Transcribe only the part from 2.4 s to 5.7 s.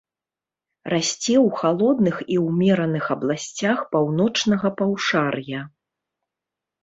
ўмераных абласцях паўночнага паўшар'я.